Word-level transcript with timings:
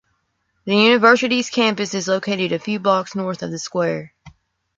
The 0.65 0.73
university's 0.75 1.51
campus 1.51 1.93
is 1.93 2.07
located 2.07 2.51
a 2.53 2.57
few 2.57 2.79
blocks 2.79 3.13
north 3.15 3.43
of 3.43 3.51
the 3.51 3.59
square. 3.59 4.15